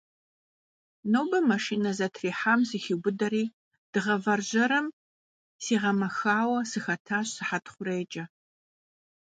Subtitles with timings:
[1.11, 3.43] Нобэ машинэ зэтрихьам сыхиубыдэри,
[3.91, 4.87] дыгъэ вэржьэрым
[5.63, 8.23] сигъэмэхауэ сыхэтащ сыхьэт хъурейкӏэ.